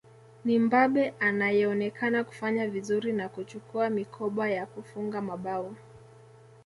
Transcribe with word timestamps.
Ni 0.45 0.59
Mbabe 0.59 1.13
anayeonekana 1.19 2.23
kufanya 2.23 2.67
vizuri 2.67 3.13
na 3.13 3.29
kuchukua 3.29 3.89
mikoba 3.89 4.49
ya 4.49 4.65
kufunga 4.65 5.21
mabao 5.21 5.75